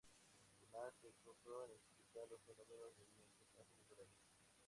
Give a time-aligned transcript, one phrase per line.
[0.57, 4.17] Además, se esforzó en explicar los fenómenos mediante causas naturales.